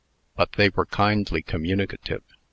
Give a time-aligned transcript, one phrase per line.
[0.35, 2.23] But they were kindly communicative.